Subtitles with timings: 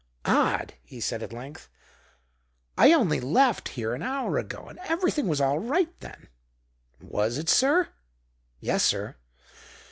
[0.25, 1.69] "Odd," he said at length.
[2.75, 6.27] "I only left here an hour ago and everything was all right then."
[6.99, 7.89] "Was it, sir?
[8.59, 9.15] Yes, sir."